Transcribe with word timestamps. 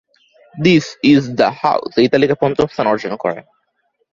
"This 0.55 0.85
is 1.03 1.23
the 1.39 1.49
house" 1.59 1.91
এই 1.97 2.07
তালিকায় 2.13 2.41
পঞ্চম 2.41 2.67
স্থান 2.67 2.85
অর্জন 2.87 3.13
করে। 3.15 3.39